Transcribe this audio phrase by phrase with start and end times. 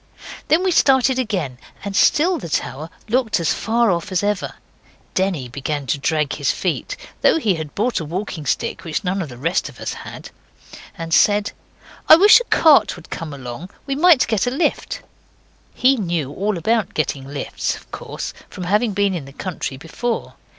[0.47, 4.53] Then we started again, and still the tower looked as far off as ever.
[5.13, 9.21] Denny began to drag his feet, though he had brought a walking stick which none
[9.21, 10.31] of the rest of us had,
[10.97, 11.51] and said
[12.09, 13.69] 'I wish a cart would come along.
[13.85, 15.01] We might get a lift.'
[15.75, 20.33] He knew all about getting lifts, of course, from having been in the country before.